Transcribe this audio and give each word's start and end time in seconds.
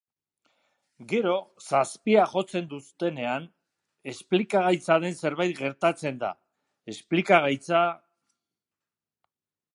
Gero, 1.11 1.33
zazpiak 1.65 2.31
jotzen 2.37 2.65
dutenean, 2.71 3.45
esplikagaitza 4.13 4.97
den 5.05 5.21
zerbait 5.23 5.55
gertatzen 5.61 6.19
da, 6.25 6.33
esplikagaitza... 6.95 7.85